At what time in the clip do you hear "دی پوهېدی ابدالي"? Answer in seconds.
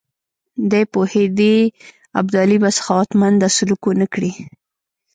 0.71-2.57